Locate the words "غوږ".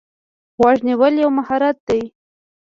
0.59-0.77